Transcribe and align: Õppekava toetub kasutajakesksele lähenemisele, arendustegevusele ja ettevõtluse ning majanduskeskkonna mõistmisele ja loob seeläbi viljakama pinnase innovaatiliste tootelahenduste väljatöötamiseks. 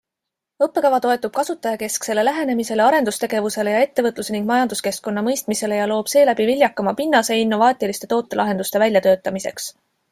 Õppekava 0.65 0.99
toetub 1.05 1.33
kasutajakesksele 1.39 2.23
lähenemisele, 2.29 2.83
arendustegevusele 2.87 3.75
ja 3.75 3.83
ettevõtluse 3.89 4.37
ning 4.37 4.49
majanduskeskkonna 4.55 5.27
mõistmisele 5.31 5.77
ja 5.83 5.89
loob 5.95 6.13
seeläbi 6.17 6.51
viljakama 6.53 6.99
pinnase 7.03 7.41
innovaatiliste 7.47 8.15
tootelahenduste 8.17 8.85
väljatöötamiseks. 8.89 9.75